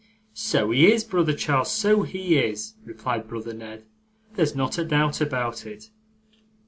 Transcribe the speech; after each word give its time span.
'So 0.33 0.71
he 0.71 0.91
is, 0.91 1.03
brother 1.03 1.31
Charles, 1.31 1.69
so 1.71 2.01
he 2.01 2.35
is,' 2.35 2.73
replied 2.83 3.27
brother 3.27 3.53
Ned. 3.53 3.85
'There's 4.33 4.55
not 4.55 4.79
a 4.79 4.83
doubt 4.83 5.21
about 5.21 5.63
it. 5.67 5.91